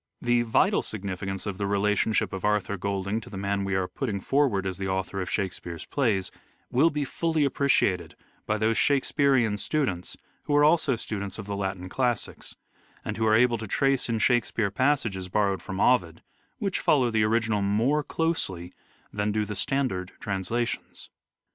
[0.19, 4.19] The vital significance of the relationship of Arthur Golding to the man we are putting
[4.19, 6.31] forward as the author of Shakespeare's plays
[6.71, 8.15] will be fully appreciated
[8.47, 12.55] by those Shakespearean students who are also students of the Latin classics,
[13.05, 16.23] and who are able to trace in Shake speare passages borrowed from Ovid,
[16.57, 18.73] which follow the original more closely
[19.13, 21.11] that do the standard trans lations.